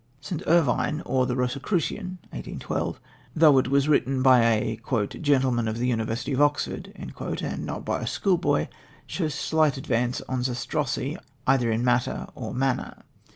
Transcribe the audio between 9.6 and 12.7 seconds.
advance on Zastrozzi either in matter or